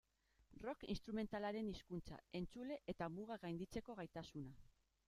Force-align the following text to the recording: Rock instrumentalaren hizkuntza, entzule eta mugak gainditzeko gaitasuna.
Rock 0.61 0.85
instrumentalaren 0.93 1.69
hizkuntza, 1.73 2.19
entzule 2.41 2.79
eta 2.95 3.13
mugak 3.19 3.47
gainditzeko 3.47 3.99
gaitasuna. 4.03 4.57